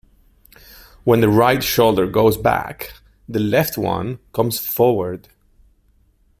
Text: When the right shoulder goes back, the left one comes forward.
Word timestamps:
When 1.03 1.21
the 1.21 1.29
right 1.29 1.63
shoulder 1.63 2.07
goes 2.07 2.35
back, 2.35 2.93
the 3.29 3.37
left 3.39 3.77
one 3.77 4.17
comes 4.33 4.57
forward. 4.57 5.29